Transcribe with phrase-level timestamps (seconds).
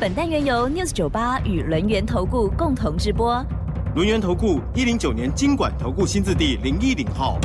[0.00, 3.44] 本单元由 News 九八与轮源投顾共同直播。
[3.94, 7.38] 轮源投顾一零九年经管投顾新字第零一零号。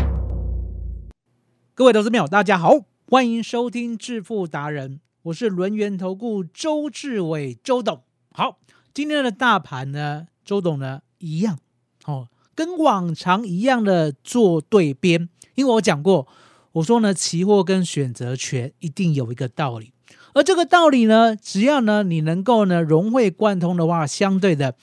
[1.73, 2.71] 各位投资朋友，大家好，
[3.09, 8.03] 欢迎收听致富达人，我是轮源投顾周志伟周董。
[8.31, 8.59] 好，
[8.93, 11.59] 今天的大盘呢，周董呢一样
[12.05, 16.25] 哦，跟往常一样的做对边，因为我讲过，
[16.71, 19.91] 我说呢，期货跟选择权一定有一个道理。
[20.35, 24.75] 而这个道理呢，只要呢你能够呢融会贯通的话，相对的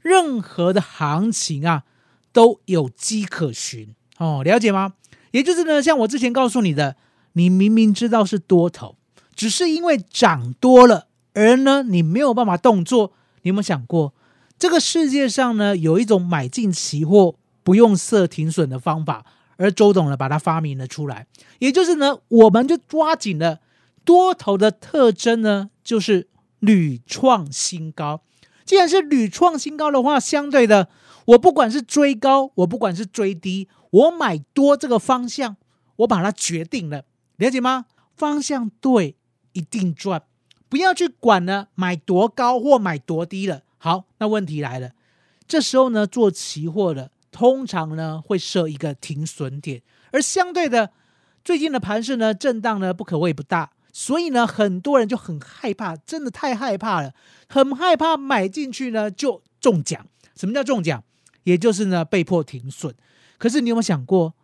[0.00, 1.82] 任何的行情啊
[2.32, 4.94] 都有迹可循哦，了解吗？
[5.32, 6.94] 也就是呢，像我之前告诉你的，
[7.32, 8.94] 你明明知道是多头，
[9.34, 13.12] 只是因为涨多了，而呢你没有办法动作。
[13.42, 14.14] 你有没有想过，
[14.60, 19.24] 这个世界上呢有一种买进期货不用设停损的方法，
[19.56, 21.26] 而周董呢把它发明了出来，
[21.58, 23.58] 也就是呢我们就抓紧了。
[24.04, 28.22] 多头的特征呢，就是屡创新高。
[28.64, 30.88] 既然是屡创新高的话，相对的，
[31.26, 35.56] 我不管是追高，我不管是追低，我买多这个方向，
[35.96, 37.04] 我把它决定了，
[37.36, 37.86] 了解吗？
[38.16, 39.16] 方向对，
[39.52, 40.22] 一定赚。
[40.68, 43.62] 不要去管呢，买多高或买多低了。
[43.78, 44.92] 好，那问题来了，
[45.48, 50.92] 这时候呢，做期货的通常呢会设一个停损点，而相对的，
[51.42, 53.72] 最近的盘势呢，震荡呢不可谓不大。
[53.92, 57.12] 所以呢，很多人就很害怕，真的太害怕了，
[57.48, 60.06] 很害怕买进去呢就中奖。
[60.36, 61.02] 什么叫中奖？
[61.44, 62.94] 也就是呢被迫停损。
[63.36, 64.34] 可是你有没有想过，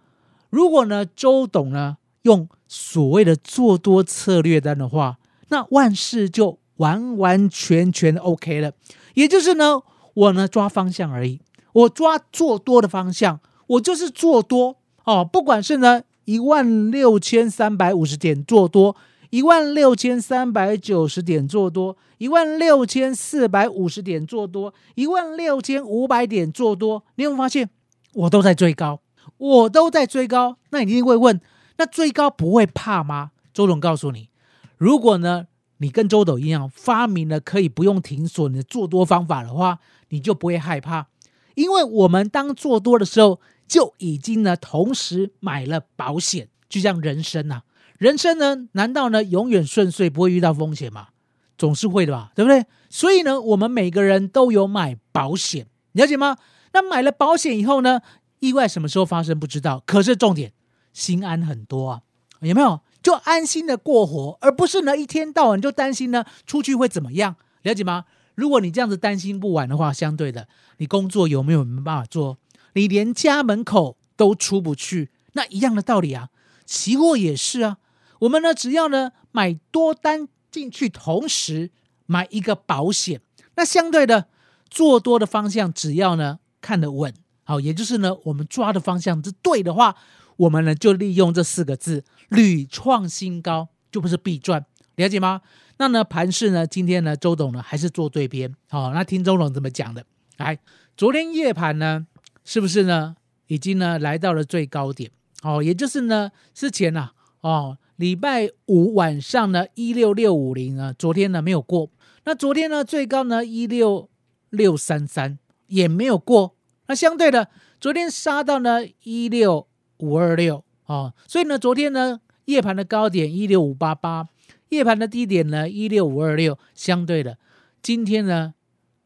[0.50, 5.18] 如果呢周董呢用所谓的做多策略单的话，
[5.48, 8.72] 那万事就完完全全 OK 了。
[9.14, 9.80] 也就是呢，
[10.14, 11.40] 我呢抓方向而已，
[11.72, 13.38] 我抓做多的方向，
[13.68, 15.24] 我就是做多哦。
[15.24, 18.96] 不管是呢一万六千三百五十点做多。
[19.30, 27.04] 一万六千三百九十点做多，一万六千四百五十点做多，一万六千五百点做多。
[27.16, 27.68] 你有没有发现，
[28.12, 29.00] 我都在追高，
[29.36, 30.58] 我都在追高。
[30.70, 31.40] 那你一定会问，
[31.76, 33.32] 那追高不会怕吗？
[33.52, 34.28] 周董告诉你，
[34.76, 35.46] 如果呢，
[35.78, 39.78] 你跟周董一样发明了可以不用停损的做多方法的话，
[40.10, 41.08] 你就不会害怕，
[41.54, 47.62] 因为我们当做多的时候，就已经呢同时买了保险，就像人生呐。
[47.98, 48.68] 人生呢？
[48.72, 51.08] 难道呢永远顺遂，不会遇到风险吗？
[51.56, 52.66] 总是会的吧，对不对？
[52.90, 56.36] 所以呢，我们每个人都有买保险，了解吗？
[56.72, 58.02] 那买了保险以后呢，
[58.40, 60.52] 意外什么时候发生不知道，可是重点
[60.92, 62.00] 心安很多啊，
[62.40, 62.80] 有没有？
[63.02, 68.04] 就安心的过活，而不是呢一天到晚就担心呢出去会怎么样，了解吗？
[68.34, 72.36] 如果你这样子担心不完的话，相对的，你工作有没有没办法做？
[72.74, 76.28] 你连家门口都出不去，那一样的道理啊，
[76.66, 77.78] 期货也是啊。
[78.20, 81.70] 我们呢，只要呢买多单进去，同时
[82.06, 83.20] 买一个保险，
[83.56, 84.28] 那相对的
[84.70, 87.12] 做多的方向，只要呢看得稳，
[87.44, 89.94] 好，也就是呢我们抓的方向是对的话，
[90.36, 95.42] 我们呢就利用这四个字屡创新高，就不是必赚，了解吗？
[95.76, 100.06] 那呢盘市呢，今天呢周董呢还是做对边，好，那听周董怎么讲的？
[100.38, 100.58] 来，
[100.96, 102.06] 昨天夜盘呢，
[102.44, 103.16] 是不是呢
[103.48, 105.10] 已经呢来到了最高点？
[105.42, 107.10] 哦，也就是呢之前呐，
[107.42, 107.76] 哦。
[107.96, 111.90] 礼拜五晚上呢，一六六五零啊，昨天呢没有过。
[112.24, 114.10] 那昨天呢最高呢一六
[114.50, 116.54] 六三三也没有过。
[116.88, 117.48] 那相对的，
[117.80, 119.66] 昨天杀到呢一六
[119.98, 124.28] 五二六啊，所以呢昨天呢夜盘的高点一六五八八，
[124.68, 126.58] 夜盘的低点呢一六五二六。
[126.74, 127.38] 相对的，
[127.80, 128.52] 今天呢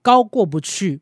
[0.03, 1.01] 高过不去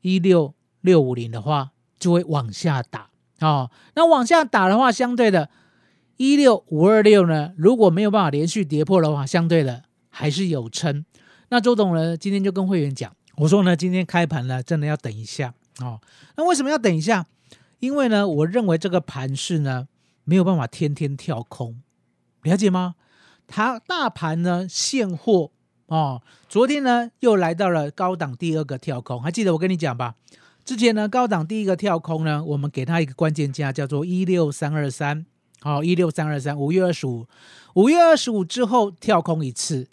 [0.00, 1.70] 一六六五零的话，
[2.00, 3.70] 就会往下打啊。
[3.94, 5.48] 那往下打的话，相对的。
[6.16, 11.04] 一六五二六呢，如果没有办法连续跌破的话，相对的还是有撑。
[11.48, 16.00] 那周董呢，今天就跟会员讲，我说呢，今天开盘呢，真的要等一下哦。
[16.36, 17.26] 那为什么要等一下？
[17.80, 19.88] 因为呢，我认为这个盘势呢，
[20.24, 21.82] 没有办法天天跳空，
[22.42, 22.94] 了解吗？
[23.48, 25.50] 它大盘呢，现货
[25.86, 30.14] 哦，昨天呢又来到了高档第二个跳空，还记得我跟你讲吧？
[30.64, 35.26] 之前呢，高档第一个跳空呢，我们给它一个关键价，叫做一六三二三。
[35.62, 37.24] 好，一六三二三，五月二十五，
[37.74, 39.86] 五月二十五之后跳空一次，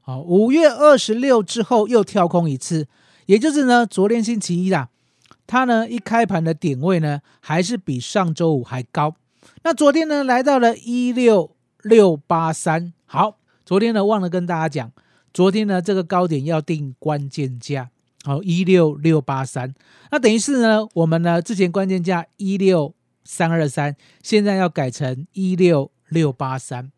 [0.00, 2.88] 好，五月二十六之后又跳空一次，
[3.26, 4.88] 也就是呢，昨天星期一啦，
[5.46, 9.14] 它呢一开盘的点位呢，还是比上周五还高。
[9.64, 12.94] 那昨天呢，来到了一六六八三。
[13.04, 13.36] 好，
[13.66, 14.92] 昨天呢忘了跟大家讲，
[15.34, 17.90] 昨天呢这个高点要定关键价，
[18.24, 19.74] 好一六六八三。
[20.10, 26.90] 那等于是呢，我们呢之前关键价一六三二三，现在要改成一六六八三。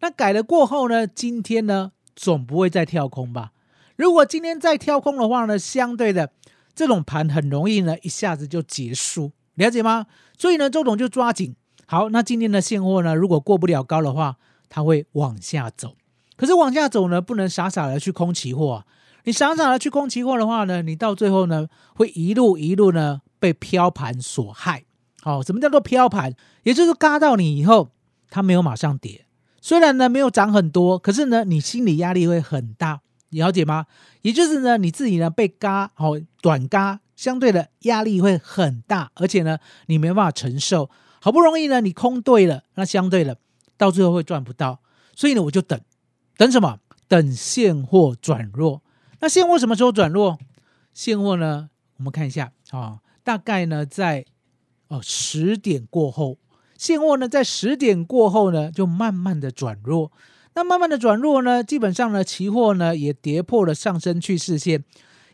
[0.00, 1.92] 那改了过后呢，今天呢？
[2.14, 3.52] 总不会再跳空吧？
[3.96, 6.32] 如果今天再跳空的话呢，相对的
[6.74, 10.06] 这种盘很容易呢一下子就结束，了解吗？
[10.36, 11.54] 所以呢，周董就抓紧。
[11.86, 14.36] 好，那今天的现货呢，如果过不了高的话，
[14.68, 15.94] 它会往下走。
[16.36, 18.72] 可是往下走呢，不能傻傻的去空期货。
[18.72, 18.84] 啊
[19.24, 24.84] 你傻傻的去空期货的话呢，你到最后呢，会一路一路呢被飘盘所害。
[25.22, 26.34] 好，什么叫做飘盘？
[26.62, 27.90] 也就是嘎到你以后，
[28.30, 29.26] 它没有马上跌。
[29.60, 33.00] 虽然呢没有涨很多，可是呢你心理压力会很大，
[33.30, 33.86] 你了解吗？
[34.22, 40.88] 也就是呢你自己呢被嘎哦短嘎，相对的压力会很大，而且呢你没办法承受。
[41.20, 43.36] 好不容易呢你空对了，那相对的
[43.76, 44.80] 到最后会赚不到，
[45.16, 45.78] 所以呢我就等
[46.36, 46.78] 等什么？
[47.08, 48.82] 等现货转弱。
[49.20, 50.38] 那现货什么时候转弱？
[50.94, 54.24] 现货呢我们看一下啊，大概呢在
[54.88, 56.38] 哦十点过后。
[56.76, 60.12] 现货呢，在十点过后呢，就慢慢的转弱。
[60.54, 64.84] 那慢慢的转弱呢，基本上呢，期货呢也跌破了上升趋势线。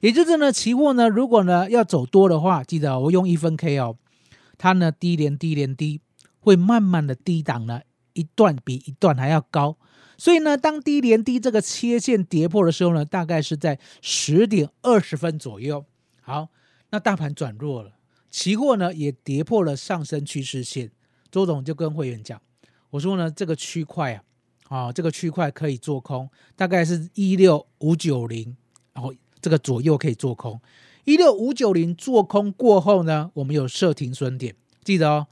[0.01, 3.97] 也就是呢，期货呢，如果呢要走多的话，记得我用一分 K 哦，
[4.59, 6.01] 它呢低连低连低，
[6.41, 7.81] 会慢慢的低档呢，
[8.13, 9.79] 一段比一段还要高。
[10.17, 15.85] 所以呢，当低连低这个切线跌破的时候呢，大概是在十点二十分左右。
[16.21, 16.49] 好，
[16.91, 17.93] 那大盘转弱了，
[18.35, 20.91] 期货呢也跌破了上升趋势线。
[21.31, 22.43] 周总就跟会员讲，
[22.91, 24.25] 我说呢，这个区块啊，
[24.69, 28.57] 啊，这个区块可以做空，大概是一六五九零，
[28.93, 30.61] 然后这个左右可以做空。
[31.05, 35.29] 一六五九零做空过后呢，我们有设停损点，记得哦。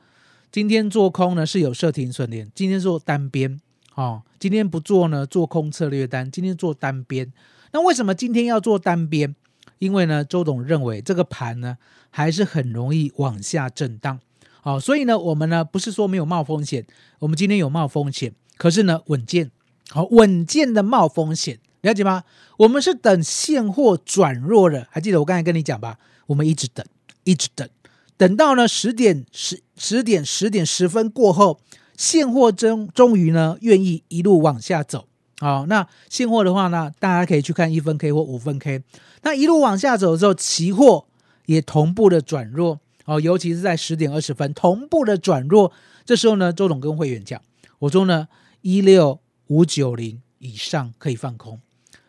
[0.53, 3.61] 今天做空呢是有设停损点，今天做单边，
[3.97, 7.33] 哦，今天不做呢做空策略单，今天做单边。
[7.73, 9.35] 那为什么今天要做单边？
[9.83, 11.77] 因为呢，周董认为这个盘呢
[12.09, 14.21] 还是很容易往下震荡。
[14.61, 16.87] 好，所以呢，我们呢不是说没有冒风险，
[17.19, 19.51] 我们今天有冒风险，可是呢稳健，
[19.91, 22.23] 好稳健的冒风险，了解吗？
[22.59, 25.99] 我们是等现货转弱了，还记得我刚才跟你讲吧？
[26.27, 26.87] 我们一直等，
[27.25, 27.69] 一直等，
[28.17, 31.59] 等到呢十点十十点十点十分过后，
[31.97, 35.09] 现货终终于呢愿意一路往下走。
[35.43, 38.81] 好，那现货的话呢，大家可以去看一分 K 或五分 K，
[39.23, 41.07] 那一路往下走的时候，期货
[41.47, 42.79] 也同步的转弱。
[43.07, 45.73] 哦，尤其是在十点二十分同步的转弱，
[46.05, 47.43] 这时候呢，周董跟会员讲，
[47.81, 48.29] 我说呢，
[48.61, 49.19] 一六
[49.49, 51.59] 五九零以上可以放空。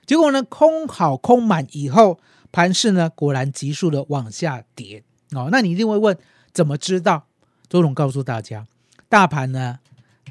[0.06, 2.20] 结果呢，空好空满以后，
[2.52, 5.04] 盘势呢果然急速的往下跌。
[5.32, 6.16] 哦，那你一定会问，
[6.54, 7.26] 怎么知道？
[7.68, 8.68] 周董告诉大家，
[9.10, 9.80] 大盘呢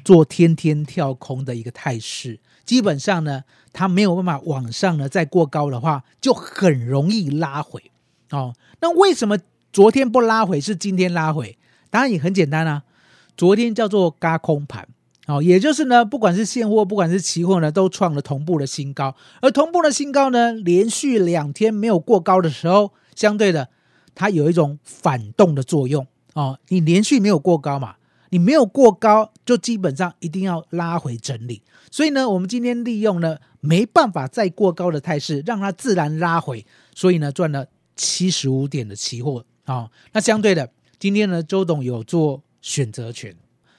[0.05, 7.91] 做天天跳空的一个态势，基本上呢，它没有办法往上呢再过高的话，就很容易拉回。
[8.31, 9.37] 哦，那为什么？
[9.71, 11.57] 昨天不拉回是今天拉回，
[11.89, 12.83] 答案也很简单啊。
[13.35, 14.87] 昨天叫做嘎空盘，
[15.25, 19.15] 哦，也就是呢，不管是现货，不管是期货呢，都创了同步的新高。
[19.41, 23.69] 而同步的新高呢，连续两天没有过高的时候，相对的，
[24.13, 26.59] 它有一种反动的作用哦。
[26.67, 27.95] 你连续没有过高嘛，
[28.33, 31.61] 你没有过高，就基本上一定要拉回整理。
[31.91, 39.45] 所以呢，我们今天利用呢没办法再过高的态势，让它自然拉回，所以呢赚了七十五点的期货。
[39.65, 43.35] 好，那相对的，今天呢，周董有做选择权，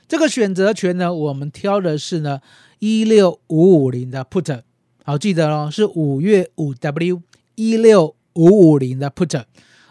[0.06, 2.40] 这个选择权呢，我们挑的是呢
[2.78, 4.62] 一六五五零的 put，
[5.02, 7.22] 好，记得哦，是五月五 W
[7.56, 9.46] 一六五五零的 put，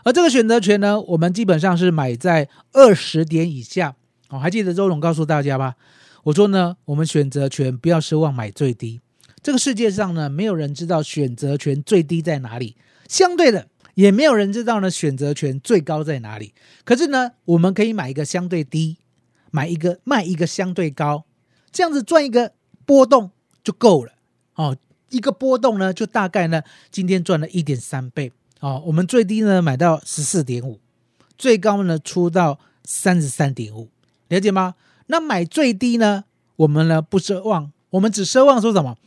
[0.05, 3.97] 而这个选择权呢，我们基本上是买在二十点以下，
[4.33, 5.75] 哦，还记得周董告诉大家吧？
[6.23, 8.99] 我说呢，我们选择权不要奢望买最低，
[9.43, 12.75] 这个世界上呢，没有人知道选择权最低在哪里，
[13.07, 13.67] 相对的。
[13.93, 16.55] 也没有人知道呢，选择权最高在哪里。
[16.83, 18.97] 可是呢，我们可以买一个相对低，
[19.51, 21.25] 买一个卖一个相对高，
[21.71, 22.53] 这样子赚一个
[22.87, 23.29] 波动
[23.63, 24.13] 就够了
[24.55, 24.75] 哦。
[25.09, 28.81] 一个波动呢，就大概呢，今天赚了一点三倍哦。
[28.87, 30.79] 我们最低呢买到十四点五，
[31.37, 33.89] 最高呢出到三十三点五，
[34.33, 34.75] 了解吗？
[35.07, 36.23] 那买最低呢，
[36.57, 38.97] 我们呢不奢望，我们只奢望说什么？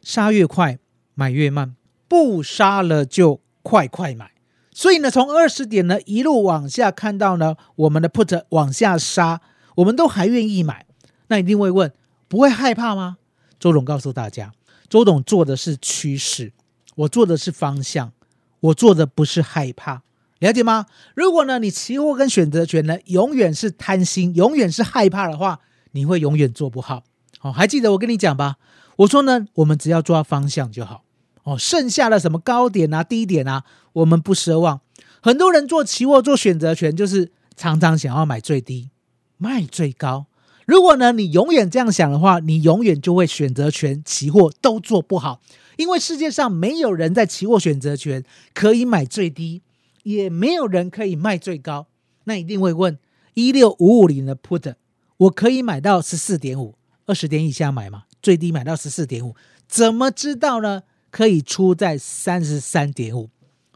[0.00, 0.78] 杀越快，
[1.14, 1.76] 买越慢，
[2.08, 3.40] 不杀了就。
[3.64, 4.32] 快快买！
[4.72, 9.40] 所以呢，从二十点呢一路往下看到呢，我们的 put 往下杀，
[9.76, 10.84] 我们都还愿意买。
[11.28, 11.92] 那一定会问，
[12.26, 13.18] 不会害怕吗？
[13.60, 14.52] 周总告诉大家，
[14.88, 16.52] 周董做的是趋势，
[16.96, 18.12] 我做的是方向，
[18.58, 20.02] 我做的不是害怕，
[20.42, 20.86] 了解吗？
[21.14, 25.60] 如果呢，你期货跟选择权呢，永远是贪心，永远是害怕的话，
[25.92, 27.04] 你会永远做不好。
[27.42, 28.56] 哦，还记得我跟你讲吧？
[28.96, 31.04] 我说呢，我们只要抓方向就好。
[31.44, 34.80] 哦，剩下的什么高点啊、低点啊，我们不奢望。
[35.20, 38.90] 很多人做期货、做选择权，就是常常想要买最低，
[39.38, 40.26] 卖最高。
[40.66, 45.40] 如果呢，你永远这样想的话，你永远就会选择权、期货都做不好，
[45.76, 49.62] 因为世界上没有人在期货、选择权可以买最低，
[50.02, 51.86] 也没有人可以卖最高。
[52.24, 52.98] 那一定会问：
[53.34, 54.74] 一六五五零的 put，
[55.16, 58.04] 我可以买到十四点五，二十点以下买吗？
[58.22, 59.34] 最低买到十四点五，
[59.66, 60.82] 怎么知道呢？
[61.10, 63.30] 可以出在三十三点五。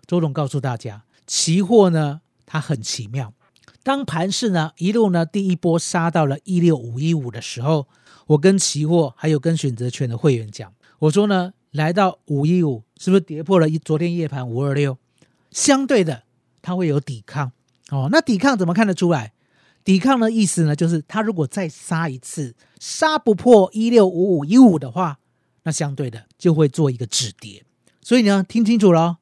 [0.06, 3.34] 周总告诉大家，期货呢，它很奇妙。
[3.82, 7.88] 当盘市呢一路呢第一波杀到了一六五一五的时候，
[8.28, 14.96] 我跟期货还有跟选择权的会员讲，我说呢，来到五一五是不是跌破了一昨天夜盘五二六？
[15.56, 16.24] 相对的，
[16.60, 17.50] 它会有抵抗
[17.88, 18.10] 哦。
[18.12, 19.32] 那抵抗怎么看得出来？
[19.82, 25.18] 抵抗的意思呢，就是它如果再杀一次，杀不破一六五五一五的话，
[25.62, 27.64] 那相对的就会做一个止跌。
[28.02, 29.16] 所以呢，听清楚了，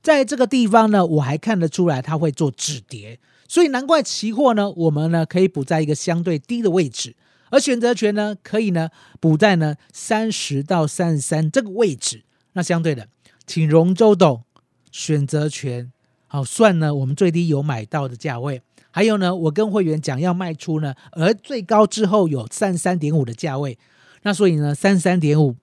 [0.00, 3.18] 在这个地方呢，我还看得出来它会做止跌。
[3.48, 7.16] 所以难怪期货呢，我们呢可以补在一个相对低的位置，
[7.50, 12.22] 而选择权呢可以呢补在呢三十到三十三这个位置。
[12.52, 13.08] 那相对的，
[13.44, 14.44] 请容周董
[14.90, 15.92] 选择权
[16.26, 23.78] 好算呢，我们最低有买到的价位，还有呢，我跟会员讲要卖出呢，而最高之后有三十三点五的价位。
[24.22, 25.56] 那所以呢，三十三点五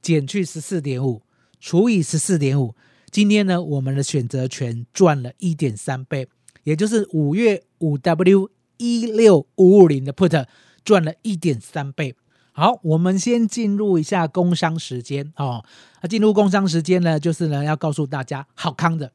[0.00, 1.22] 减去十四点五
[1.60, 2.74] 除以十四点五，
[3.10, 6.28] 今天呢我们的选择权赚了一点三倍。
[6.64, 10.46] 也就是五月五 W 一六五五零的 put
[10.84, 12.14] 赚了一点三倍。
[12.54, 15.64] 好，我们先进入一下工商时间哦。
[16.02, 19.10] 那进入工商时间呢，就是呢要告诉大家好康的。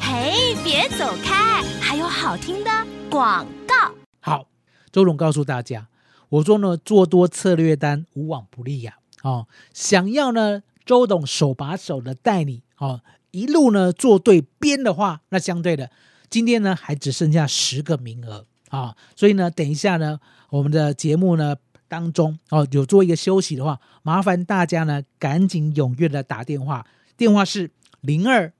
[0.00, 2.70] 嘿，别走开，还有好听的
[3.08, 3.94] 广告。
[4.18, 4.48] 好，
[4.90, 5.86] 周总告诉大家，
[6.30, 8.96] 我说呢做多策略单无往不利呀。
[9.22, 15.90] 哦，想要呢周董手把手的带你哦，一路呢做对边的话，那相对的。
[16.28, 20.18] 今天呢，还只剩下十个名额啊，所以呢，等一下呢，
[20.50, 21.54] 我们的节目呢
[21.88, 28.52] 当中哦，有做一个休息的话，麻烦大家呢赶紧踊跃的打电话，电话是零二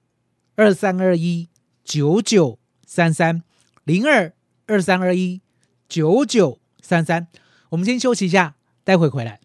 [0.57, 1.49] 二三二一
[1.85, 3.43] 九九三三
[3.85, 4.33] 零二
[4.67, 5.41] 二三二一
[5.89, 7.29] 九九三三。
[7.71, 9.39] 我们先休息一下，待会回来。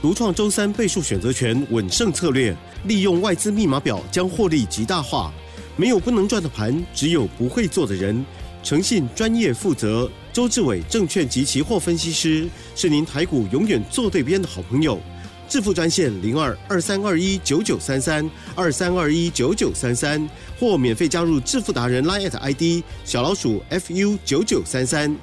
[0.00, 5.32] 独创周三倍数选择权稳胜策略，利用外资密码表将获利极大化。
[5.76, 8.24] 没有不能赚的盘，只有不会做的人。
[8.62, 15.00] 诚信、专业、负责，周志伟证券及期货分析师是您台股永远做对边的好朋友。
[15.48, 20.28] 致富专线零二二三二一九九三三二三二一九九三三，
[20.60, 25.16] 或免费加入致富达人 Line ID 小老鼠 fu 九九三三。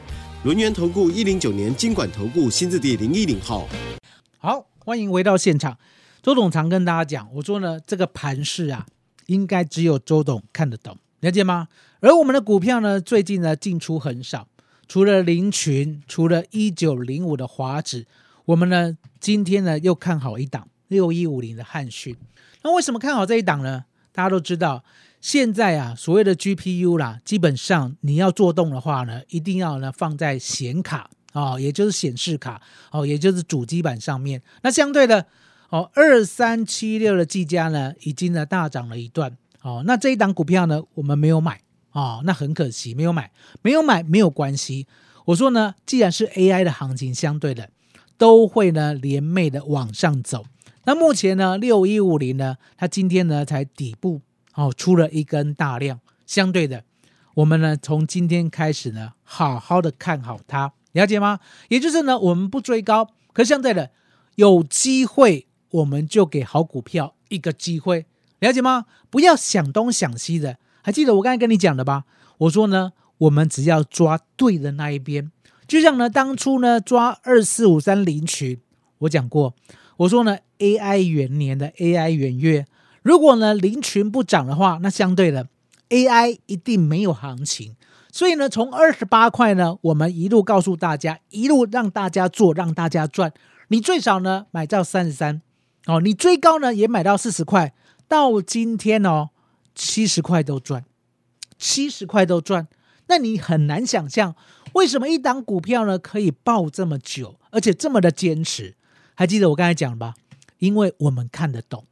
[0.46, 3.70] 轮源投顾一零九年经管投顾新字第零一零号。
[4.40, 5.78] 好，欢迎回到现场。
[6.24, 8.88] 周董常跟大家讲，我说呢，这个盘势啊。
[9.28, 11.68] 应该只有周董看得懂，了解吗？
[12.00, 14.48] 而我们的股票呢，最近呢进出很少，
[14.88, 18.06] 除了林群，除了一九零五的华指，
[18.46, 22.16] 我们呢今天呢又看好一档六一五零的汉讯。
[22.64, 23.86] 那为什么看好这一档呢？
[24.12, 24.84] 大家都知道，
[25.20, 32.62] 现在啊所谓的 GPU 啦，基本上你要做动的话呢，一定要呢放在显卡啊，也就是显示卡
[32.92, 34.42] 哦，也就是主机板上面。
[34.62, 35.26] 那相对的。
[35.70, 39.36] 哦，二三七六的技嘉呢，已经呢大涨了一段。
[39.64, 41.62] 哦，那这一档股票呢，我们没有买。
[41.94, 43.32] 哦，那很可惜，没有买，
[43.62, 44.86] 没有买没有关系。
[45.26, 47.70] 我说呢，既然是 AI 的行情，相对的
[48.18, 50.44] 都会呢连袂的往上走。
[50.84, 54.22] 那目前呢，六一五零呢，它今天呢才底部
[54.56, 56.02] 哦出了一根大量。
[56.26, 56.84] 相对的，
[57.36, 61.40] 我们呢从今天开始呢，好好的看好它，了解吗？
[61.70, 63.92] 也就是呢，我们不追高，可相对的
[64.36, 65.48] 有机会。
[65.74, 68.06] 我们就给好股票一个机会，
[68.38, 68.86] 了解吗？
[69.10, 70.60] 不要想东想西的。
[70.84, 72.04] 还记得我刚才跟你讲的吧？
[72.38, 75.32] 我说呢，我们只要抓对的那一边。
[75.66, 78.60] 就像呢，当初呢抓二四五三零群，
[79.00, 79.56] 我讲过，
[79.98, 82.68] 我说呢，AI 元年的 AI 元月，
[83.02, 85.48] 如果呢零群不涨的话，那相对的
[85.90, 87.76] AI 一定没有行情。
[88.12, 93.32] 所以呢，从二十八块呢，我们一路告诉大家，一路让大家做，让大家赚。
[93.70, 95.42] 你最少呢买到三十三。
[95.88, 97.74] 哦，你最高呢也买到四十块，
[98.08, 99.30] 到今天哦
[99.76, 100.86] 七十块都赚，
[101.58, 102.68] 七十块都赚。
[103.08, 104.36] 那你很难想象，
[104.74, 108.76] 为什么一档股票呢可以爆这么久，而且这么的坚持？
[109.16, 110.16] 还记得我刚才讲吧？
[110.60, 111.86] 因为我们看得懂，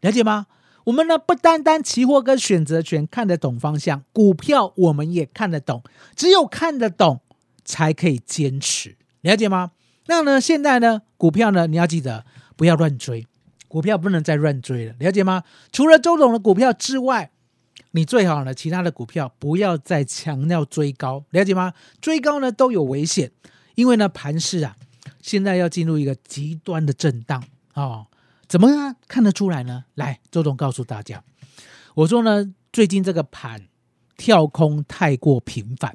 [0.00, 0.46] 了解吗？
[0.84, 5.82] 我们呢不单单期货跟选择权看得懂方向，股票我们也看得懂，
[6.14, 7.20] 只有看得懂
[7.64, 9.72] 才可以坚持，了解吗？
[10.06, 12.24] 那呢现在呢股票呢你要记得
[12.56, 13.26] 不要乱追，
[13.68, 15.44] 股票不能再乱追了，了解吗？
[15.70, 17.30] 除了周董的股票之外，
[17.92, 21.74] 你最好呢其他的股票不要再强调追高，了解吗？
[22.00, 23.30] 追高呢都有危险，
[23.74, 24.76] 因为呢盘市啊
[25.20, 27.44] 现在要进入一个极端的震荡
[27.74, 28.06] 哦。
[28.46, 29.84] 怎么样看得出来呢？
[29.94, 31.22] 来，周总告诉大家，
[31.94, 33.68] 我说呢，最近这个盘
[34.16, 35.94] 跳空太过频繁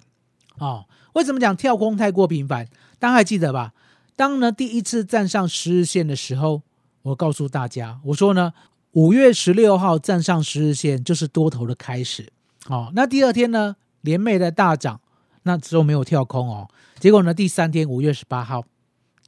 [0.59, 0.85] 哦。
[1.13, 2.67] 为什么讲跳空太过频繁？
[2.99, 3.73] 大家还记得吧？
[4.15, 6.61] 当呢第一次站上十日线的时候，
[7.03, 8.53] 我告诉大家，我说呢，
[8.93, 12.31] 五月十六号站上十日线就是多头的开始
[12.67, 12.91] 哦。
[12.95, 15.01] 那第二天呢，连袂的大涨，
[15.43, 16.69] 那时候没有跳空哦。
[16.99, 18.63] 结果呢，第三天五月十八号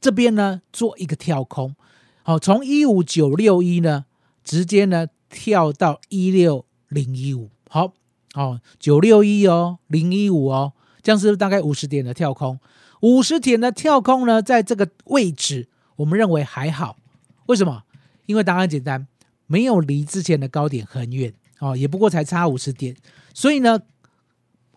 [0.00, 1.76] 这边呢做一个跳空。
[2.22, 4.06] 好，从一五九六一呢，
[4.42, 7.50] 直接呢跳到一六零一五。
[7.68, 7.92] 好，
[8.34, 12.58] 哦，九六一哦，零一五哦，这样是大概五十点的跳空。
[13.02, 16.96] 五十点的跳空呢，在这个位置，我们认为还好。
[17.46, 17.82] 为什么？
[18.26, 19.06] 因为答案简单，
[19.46, 22.96] 没有离之前的高点很远哦，也不过才差五十点，
[23.32, 23.80] 所以呢，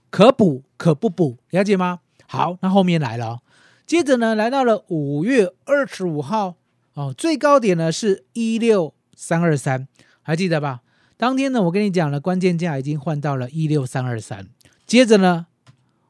[0.09, 1.99] 可补可不补，了解吗？
[2.27, 3.39] 好，那后面来了，
[3.85, 6.55] 接着呢，来到了五月二十五号。
[6.95, 9.87] 哦，最高点呢是一六三二三，
[10.21, 10.81] 还记得吧？
[11.15, 14.47] 当天呢，我跟你讲了，关键价已经换到了一六三二三。
[14.85, 15.45] 接着呢，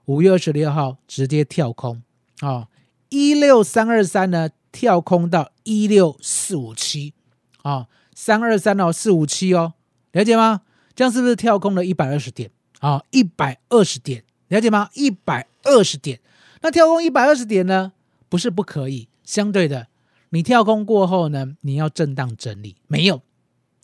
[0.06, 2.02] 五月二十六号直接跳空，
[2.40, 2.70] 啊，
[3.10, 6.18] 一六三二三呢跳空到一六
[6.50, 7.14] 四五七，
[7.62, 9.74] 啊，三二三到四五七哦，
[10.14, 10.62] 了解吗？
[10.96, 12.50] 这样是不是跳空了一百二十点？
[12.80, 14.90] 啊，一百二十点，了解吗？
[14.96, 16.20] 一百二十点，
[16.62, 17.94] 那跳空一百二十点呢，
[18.30, 19.90] 不是不可以，相对的。
[20.32, 21.56] 你跳空过后呢？
[21.62, 22.78] 你要震荡整理？
[22.88, 23.22] 没有，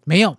[0.04, 0.36] 没有。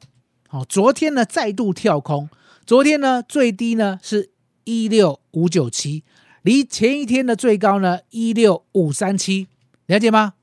[0.49, 2.29] 好，昨天呢再度跳空，
[2.67, 4.33] 昨天呢最低呢是
[4.65, 6.03] 一六五九七，
[6.43, 9.47] 离前一天的最高呢一六五三七，
[9.87, 10.35] 了解吗？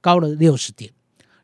[0.00, 0.92] 高了六十点，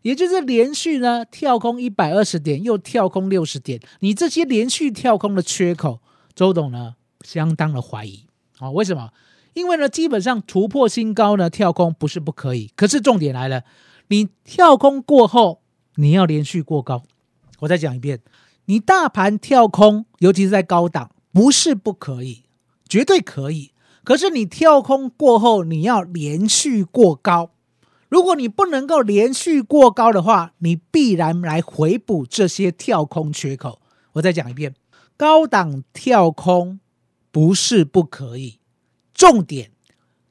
[0.02, 3.80] 也就是连续呢跳空一百二十点，又跳空六十点。
[4.00, 6.00] 你这些连续跳空的缺口，
[6.34, 8.24] 周董呢相当的怀疑。
[8.58, 9.10] 啊，为什么？
[9.52, 12.70] 因为呢，基本上突破新高呢，跳空不是不可以。
[12.76, 13.64] 可是重点来了，
[14.08, 15.60] 你跳空过后，
[15.96, 17.02] 你要连续过高。
[17.60, 18.20] 我再讲一遍，
[18.66, 22.44] 你大盘跳空，尤其是在高档，不是不可以，
[22.88, 23.72] 绝对可以。
[24.04, 27.50] 可是你跳空过后，你要连续过高。
[28.08, 33.80] 如果你不能够连续过高的话，你必然来回补这些跳空缺口。
[34.12, 34.74] 我再讲一遍，
[35.16, 36.80] 高档跳空
[37.30, 38.58] 不是不可以。
[39.12, 39.70] 重点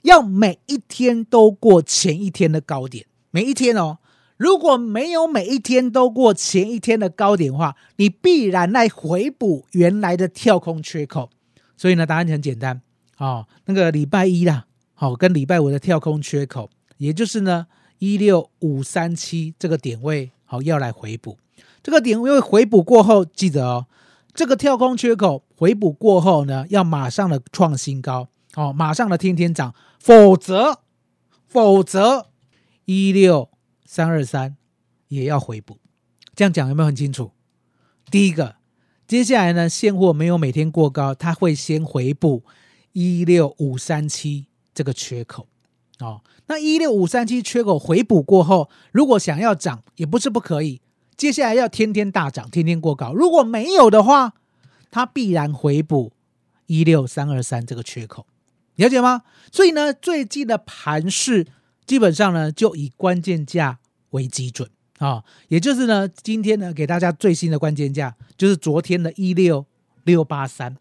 [0.03, 3.97] 要每一天都过前一天的高点，每一天哦。
[4.37, 11.29] 如果没有每一天都过前一天的高点的话，你必然来回补原来的跳空缺口。
[11.77, 12.81] 所以呢，答案很简单
[13.17, 17.67] 哦，那个礼拜一啦，好，跟礼拜五的跳空缺口，也就是呢
[17.99, 21.37] 一六五三七这个点位，好要来回补。
[21.81, 23.85] 这个点位回补过后，记得哦，
[24.33, 28.29] 这个跳空缺口回补过后呢，要马上的创新高。
[28.55, 30.79] 哦，马上的天天涨，否则，
[31.45, 32.29] 否则
[32.85, 33.49] 一六
[33.85, 34.55] 三二三
[35.09, 35.77] 也要回补。
[36.33, 37.31] 这样讲有没有很清楚？
[38.09, 38.55] 第一个，
[39.07, 42.43] 接下来呢，现货没有每天过高，它会先回补
[42.93, 45.47] 一六五三七这个缺口。
[45.99, 50.81] 哦，那一六五三七缺口回补过后，如果想要涨，也不是不可以。
[51.15, 53.13] 接下来要天天大涨，天天过高。
[53.13, 54.33] 如果没有的话，
[54.91, 56.11] 它必然回补
[56.65, 58.25] 一六三二三这个缺口。
[58.75, 59.21] 了解吗？
[59.51, 61.47] 所以呢，最近的盘势
[61.85, 63.79] 基本上呢，就以关键价
[64.09, 69.65] 为基准啊，也就是呢，今天呢，给大家最新的关键价就是昨天的一六
[70.03, 70.75] 六八三。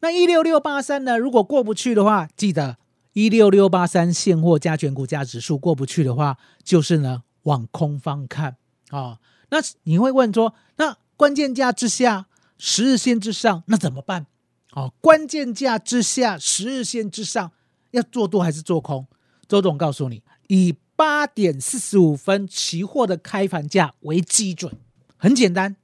[0.00, 2.78] 那一六六八三呢，如果过不去的话，记得
[3.16, 8.58] 一六六八三现货加权股价指数过不去的话，就是呢往空方看
[8.90, 9.18] 啊。
[9.48, 12.26] 那你会问说，那关键价之下，
[12.58, 14.26] 十日线之上，那怎么办？
[14.72, 17.52] 哦，关键价之下，十日线之上，
[17.92, 19.06] 要做多还是做空？
[19.48, 24.70] 周总告诉你，以八点四十五分期货的开盘价为基准，
[25.16, 25.76] 很简单，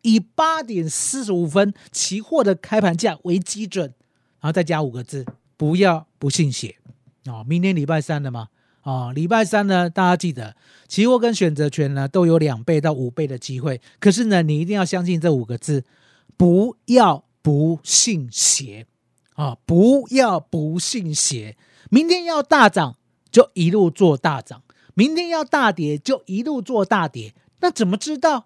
[0.00, 3.92] 以八点四十五分期货的开盘价为基准，
[4.40, 5.26] 然后再加五个字，
[5.60, 6.76] 不要不信邪
[7.26, 7.44] 哦。
[7.46, 8.48] 明天礼拜三了吗？
[8.80, 10.56] 啊，礼拜三呢，大家记得，
[10.88, 15.84] 期货跟选择权呢都有两倍到五倍的机会，可是呢，你一定要相信这五个字，
[16.38, 17.24] 不要。
[17.42, 18.86] 不信邪
[19.34, 19.56] 啊！
[19.64, 21.56] 不要不信邪。
[21.88, 22.98] 明天要大涨，
[23.32, 24.60] 就一路做大涨；
[24.92, 28.44] 明天要大跌就一路做大跌，那怎么知道？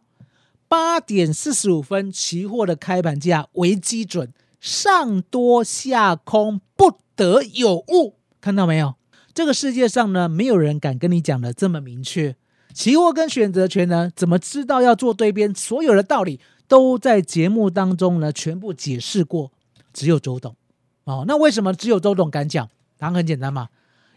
[0.68, 8.94] 八点四十五分，期货的开盘价为基准，上多下空不得有误，看到没有？
[9.32, 12.36] 这个世界上呢，没有人敢跟你讲的这么明确。
[12.72, 15.54] 期货跟选择权呢，怎么知道要做对边？
[15.54, 19.52] 所有的道理都在节目当中呢，全部解释过。
[19.92, 20.56] 只有周董
[21.04, 22.68] 哦，那为什么只有周董敢讲？
[22.98, 23.68] 答案很简单嘛，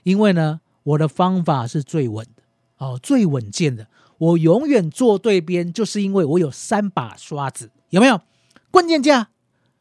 [0.04, 2.42] 因为呢，我的方法是最稳的
[2.78, 3.88] 哦，最稳健的。
[4.18, 8.20] 我永远做对边，就是因为我有三把刷子，有没有？
[8.72, 9.30] 关键价、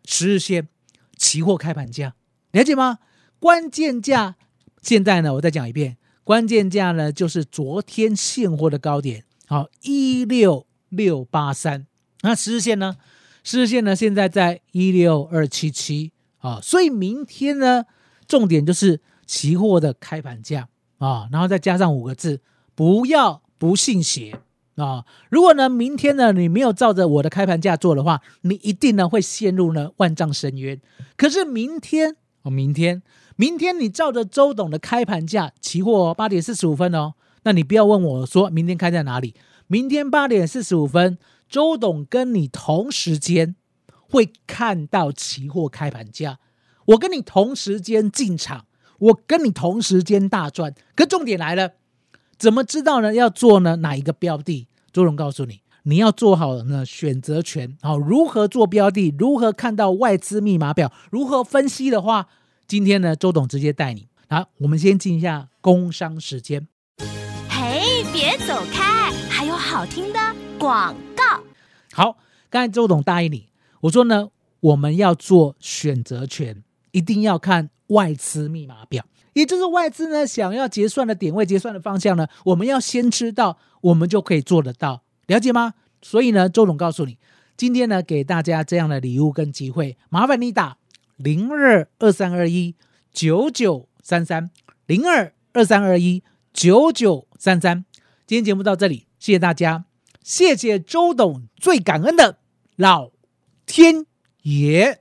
[0.04, 0.68] 十日线、
[1.16, 2.14] 期货开盘价，
[2.56, 3.00] 了解吗？
[3.38, 4.36] 关键价，
[4.80, 11.86] 现在呢，我再讲一遍，关键价呢就是昨天现货的高点，好，一六六八三。
[12.22, 12.96] 那十日线呢？
[13.44, 17.84] 十日线呢现在在一六二七七啊，所以明天呢，
[18.26, 20.66] 重点就是期货的开盘价
[20.96, 22.40] 啊，然后再加上五个字，
[22.74, 23.42] 不要。
[23.58, 24.38] 不信邪
[24.74, 25.06] 啊！
[25.30, 30.78] 如果呢，明天呢，你没有照着我的开盘价做的话，你一定呢会陷入呢万丈深渊。
[31.16, 32.16] 可是明天
[32.46, 33.02] 哦，明天，
[33.34, 39.34] 明天你照着周董的开盘价，期货八点四十五分哦，那你不要问我说明天开在哪里。
[39.66, 43.56] 明天八点四十五分，周董跟你同时间
[44.08, 46.38] 会看到期货开盘价，
[46.84, 48.66] 我跟你同时间进场，
[49.00, 50.72] 我跟你同时间大赚。
[50.94, 51.72] 可重点来了。
[52.38, 53.12] 怎么知道呢？
[53.12, 53.76] 要做呢？
[53.76, 54.68] 哪一个标的？
[54.92, 57.78] 周荣告诉你，你要做好呢选择权。
[57.80, 59.14] 好，如何做标的？
[59.16, 60.92] 如何看到外资密码表？
[61.12, 62.26] 如何分析的话，
[62.66, 64.08] 今天呢，周董直接带你。
[64.28, 66.66] 好，我们先进一下工商时间。
[67.48, 70.18] 嘿，别走开，还有好听的
[70.58, 71.40] 广告。
[71.92, 72.18] 好，
[72.50, 73.46] 刚才周董答应你，
[73.82, 79.04] 我说呢，我们要做选择权，一定要看外资密码表。
[79.34, 85.74] 也就是外资呢想要结算的点位、结算的方向呢，我们要先知道，我们就可以做得到，了解吗？
[86.02, 87.18] 所以呢，周总告诉你，
[87.56, 90.78] 今天呢给大家这样的礼物跟机会，麻烦你打
[91.16, 92.74] 零二二三二一
[93.12, 94.50] 九九三三
[94.86, 97.84] 零二二三二一九九三三。
[98.26, 99.84] 今天节目到这里，谢谢大家，
[100.22, 102.38] 谢谢周董，最感恩的
[102.76, 103.10] 老
[103.64, 104.06] 天
[104.42, 105.00] 爷。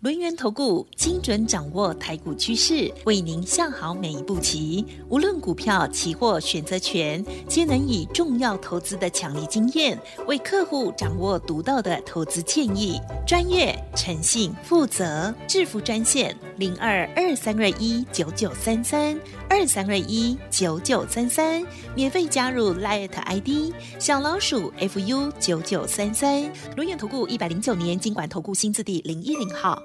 [0.00, 4.86] 轮源投顾精准掌握台股趋势，为您下好每一步棋。
[5.08, 13.00] 无论股票、期货、选择权，皆能以重要投资的强力经验，为客户掌握独到的投资建议。
[13.26, 19.18] 专业、诚信、负责，致富专线零二二三二一九九三三
[19.50, 26.42] 二三二一九九三三，免费加入 Light ID 小老鼠 fu 九九三三。
[26.76, 29.82] 轮源投顾一百零九年经管投顾新字第零一零号。